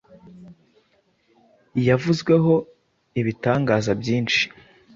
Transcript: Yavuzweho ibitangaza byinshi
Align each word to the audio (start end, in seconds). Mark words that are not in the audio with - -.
Yavuzweho 1.87 2.53
ibitangaza 3.19 3.91
byinshi 4.01 4.43